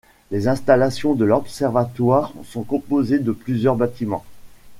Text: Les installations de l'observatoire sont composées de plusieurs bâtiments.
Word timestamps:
Les 0.31 0.47
installations 0.47 1.13
de 1.13 1.25
l'observatoire 1.25 2.33
sont 2.43 2.63
composées 2.63 3.19
de 3.19 3.31
plusieurs 3.31 3.75
bâtiments. 3.75 4.25